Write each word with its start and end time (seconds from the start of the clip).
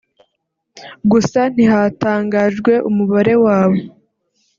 gusa 1.11 1.39
ntihatangajwe 1.53 2.73
umubare 2.89 3.33
wabo 3.43 3.79